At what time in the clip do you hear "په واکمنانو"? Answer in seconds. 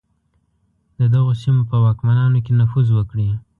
1.69-2.39